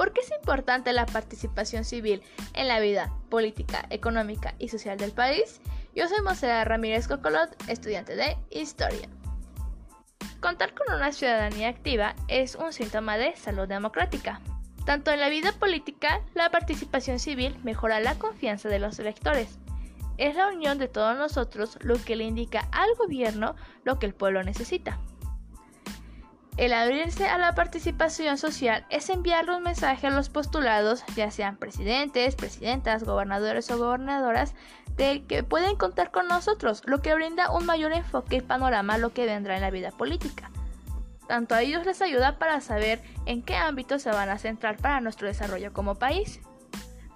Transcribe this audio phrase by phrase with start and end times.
[0.00, 2.22] ¿Por qué es importante la participación civil
[2.54, 5.60] en la vida política, económica y social del país?
[5.94, 9.10] Yo soy Mosera Ramírez Cocolot, estudiante de Historia.
[10.40, 14.40] Contar con una ciudadanía activa es un síntoma de salud democrática.
[14.86, 19.58] Tanto en la vida política, la participación civil mejora la confianza de los electores.
[20.16, 24.14] Es la unión de todos nosotros lo que le indica al gobierno lo que el
[24.14, 24.98] pueblo necesita.
[26.60, 31.56] El abrirse a la participación social es enviarle un mensaje a los postulados, ya sean
[31.56, 34.52] presidentes, presidentas, gobernadores o gobernadoras,
[34.94, 38.98] de que pueden contar con nosotros, lo que brinda un mayor enfoque y panorama a
[38.98, 40.50] lo que vendrá en la vida política.
[41.26, 45.00] Tanto a ellos les ayuda para saber en qué ámbitos se van a centrar para
[45.00, 46.40] nuestro desarrollo como país.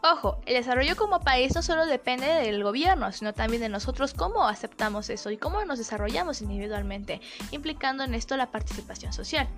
[0.06, 4.46] Ojo, el desarrollo como país no solo depende del gobierno, sino también de nosotros cómo
[4.46, 7.22] aceptamos eso y cómo nos desarrollamos individualmente,
[7.52, 9.48] implicando en esto la participación social.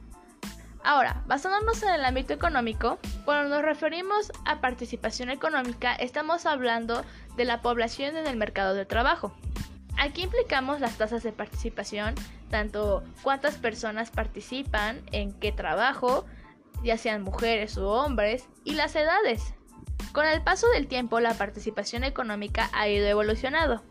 [0.84, 7.04] Ahora, basándonos en el ámbito económico, cuando nos referimos a participación económica, estamos hablando
[7.36, 9.34] de la población en el mercado de trabajo.
[9.98, 12.14] Aquí implicamos las tasas de participación,
[12.50, 16.24] tanto cuántas personas participan, en qué trabajo,
[16.84, 19.55] ya sean mujeres u hombres, y las edades.
[20.16, 23.82] Con el paso del tiempo, la participación económica ha ido evolucionando.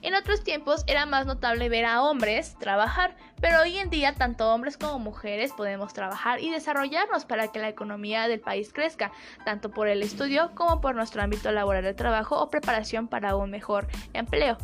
[0.00, 4.50] En otros tiempos era más notable ver a hombres trabajar, pero hoy en día tanto
[4.50, 9.12] hombres como mujeres podemos trabajar y desarrollarnos para que la economía del país crezca,
[9.44, 13.50] tanto por el estudio como por nuestro ámbito laboral de trabajo o preparación para un
[13.50, 14.56] mejor empleo.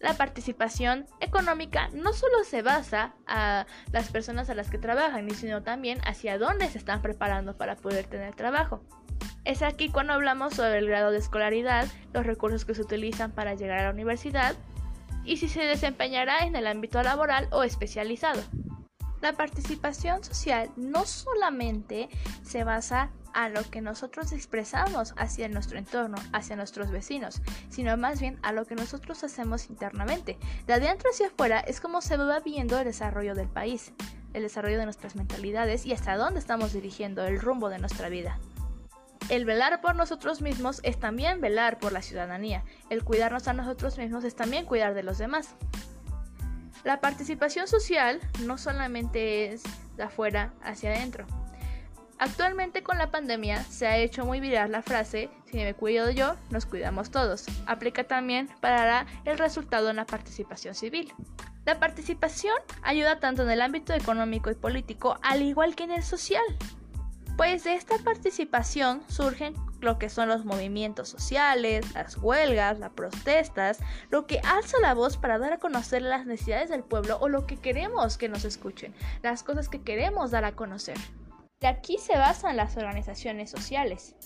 [0.00, 5.62] La participación económica no solo se basa a las personas a las que trabajan, sino
[5.62, 8.82] también hacia dónde se están preparando para poder tener trabajo.
[9.48, 13.54] Es aquí cuando hablamos sobre el grado de escolaridad, los recursos que se utilizan para
[13.54, 14.54] llegar a la universidad
[15.24, 18.42] y si se desempeñará en el ámbito laboral o especializado.
[19.22, 22.10] La participación social no solamente
[22.42, 28.20] se basa a lo que nosotros expresamos hacia nuestro entorno, hacia nuestros vecinos, sino más
[28.20, 30.36] bien a lo que nosotros hacemos internamente.
[30.66, 33.94] De adentro hacia afuera es como se va viendo el desarrollo del país,
[34.34, 38.38] el desarrollo de nuestras mentalidades y hasta dónde estamos dirigiendo el rumbo de nuestra vida.
[39.28, 42.64] El velar por nosotros mismos es también velar por la ciudadanía.
[42.88, 45.54] El cuidarnos a nosotros mismos es también cuidar de los demás.
[46.82, 49.62] La participación social no solamente es
[49.96, 51.26] de afuera hacia adentro.
[52.18, 56.36] Actualmente con la pandemia se ha hecho muy viral la frase, si me cuido yo,
[56.50, 57.44] nos cuidamos todos.
[57.66, 61.12] Aplica también para el resultado en la participación civil.
[61.66, 66.02] La participación ayuda tanto en el ámbito económico y político, al igual que en el
[66.02, 66.42] social
[67.38, 73.78] pues de esta participación surgen lo que son los movimientos sociales, las huelgas, las protestas,
[74.10, 77.46] lo que alza la voz para dar a conocer las necesidades del pueblo o lo
[77.46, 80.98] que queremos que nos escuchen, las cosas que queremos dar a conocer.
[81.60, 84.16] De aquí se basan las organizaciones sociales.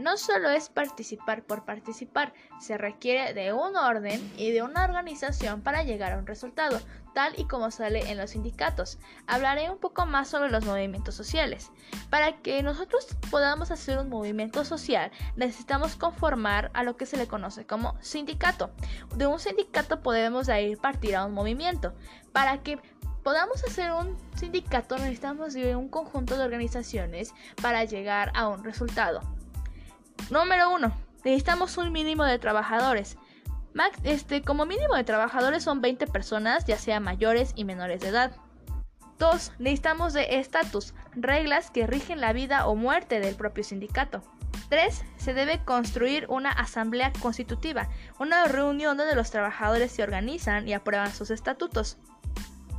[0.00, 5.60] No solo es participar por participar, se requiere de un orden y de una organización
[5.60, 6.80] para llegar a un resultado,
[7.12, 8.98] tal y como sale en los sindicatos.
[9.26, 11.70] Hablaré un poco más sobre los movimientos sociales.
[12.08, 17.28] Para que nosotros podamos hacer un movimiento social, necesitamos conformar a lo que se le
[17.28, 18.70] conoce como sindicato.
[19.16, 21.92] De un sindicato podemos ir partir a un movimiento.
[22.32, 22.78] Para que
[23.22, 29.39] podamos hacer un sindicato necesitamos de un conjunto de organizaciones para llegar a un resultado.
[30.30, 30.92] Número 1.
[31.24, 33.18] Necesitamos un mínimo de trabajadores.
[33.74, 38.08] Max, este, como mínimo de trabajadores son 20 personas, ya sea mayores y menores de
[38.08, 38.36] edad.
[39.18, 39.52] 2.
[39.58, 44.22] Necesitamos de estatus, reglas que rigen la vida o muerte del propio sindicato.
[44.68, 45.04] 3.
[45.16, 47.88] Se debe construir una asamblea constitutiva,
[48.20, 51.98] una reunión donde los trabajadores se organizan y aprueban sus estatutos.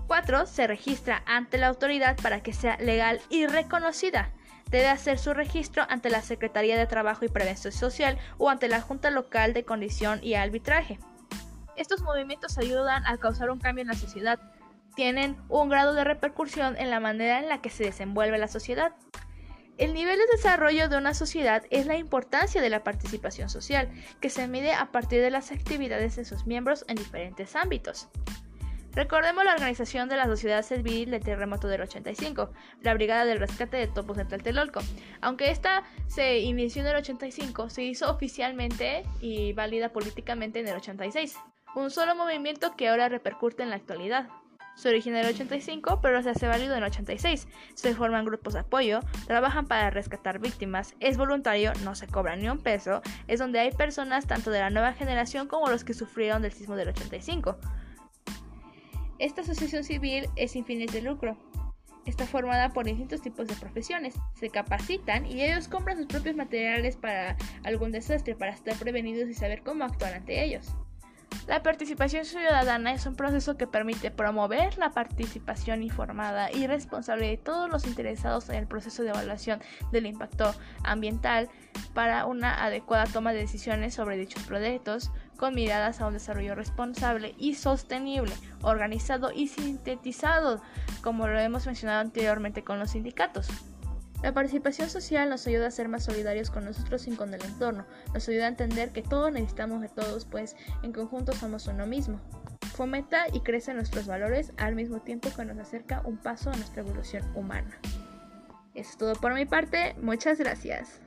[0.08, 0.46] 4.
[0.46, 4.32] Se registra ante la autoridad para que sea legal y reconocida
[4.72, 8.82] debe hacer su registro ante la Secretaría de Trabajo y Prevención Social o ante la
[8.82, 10.98] Junta Local de Condición y Arbitraje.
[11.76, 14.40] Estos movimientos ayudan a causar un cambio en la sociedad.
[14.96, 18.94] Tienen un grado de repercusión en la manera en la que se desenvuelve la sociedad.
[19.78, 23.90] El nivel de desarrollo de una sociedad es la importancia de la participación social,
[24.20, 28.10] que se mide a partir de las actividades de sus miembros en diferentes ámbitos.
[28.94, 32.52] Recordemos la organización de la sociedad civil del terremoto del 85,
[32.82, 34.82] la Brigada del Rescate de Topos en Tlatelolco.
[35.22, 40.76] Aunque esta se inició en el 85, se hizo oficialmente y válida políticamente en el
[40.76, 41.38] 86.
[41.74, 44.28] Un solo movimiento que ahora repercute en la actualidad.
[44.76, 47.48] Se origina en el 85, pero se hace válido en el 86.
[47.76, 52.50] Se forman grupos de apoyo, trabajan para rescatar víctimas, es voluntario, no se cobra ni
[52.50, 56.42] un peso, es donde hay personas tanto de la nueva generación como los que sufrieron
[56.42, 57.58] del sismo del 85.
[59.22, 61.38] Esta asociación civil es sin fines de lucro.
[62.08, 64.16] está formada por distintos tipos de profesiones.
[64.34, 69.36] Se capacitan y ellos compran sus propios materiales para algún desastre, para estar prevenidos y
[69.36, 70.74] saber cómo actuar ante ellos.
[71.48, 77.38] La participación ciudadana es un proceso que permite promover la participación informada y responsable de
[77.38, 80.54] todos los interesados en el proceso de evaluación del impacto
[80.84, 81.50] ambiental
[81.94, 87.34] para una adecuada toma de decisiones sobre dichos proyectos con miradas a un desarrollo responsable
[87.40, 90.62] y sostenible, organizado y sintetizado,
[91.02, 93.48] como lo hemos mencionado anteriormente con los sindicatos.
[94.22, 97.88] La participación social nos ayuda a ser más solidarios con nosotros y con el entorno,
[98.14, 102.22] nos ayuda a entender que todos necesitamos de todos, pues en conjunto somos uno mismo.
[102.76, 106.84] Fomenta y crece nuestros valores al mismo tiempo que nos acerca un paso a nuestra
[106.84, 107.80] evolución humana.
[108.76, 111.02] Eso es todo por mi parte, muchas gracias.